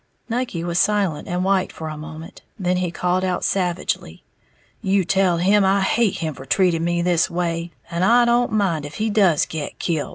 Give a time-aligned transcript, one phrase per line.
[0.29, 4.23] Nucky was silent and white for a moment; then he called out savagely,
[4.81, 8.83] "You tell him I hate him for treating me this way, and I don't mind
[8.87, 10.09] if he does get kilt!"